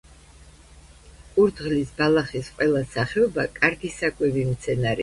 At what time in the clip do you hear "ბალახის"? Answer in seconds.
2.01-2.51